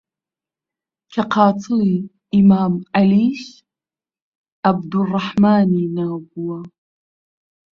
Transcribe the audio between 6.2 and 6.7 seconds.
بووە